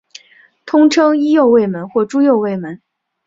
[0.65, 2.81] 通称伊又卫门或猪右卫门。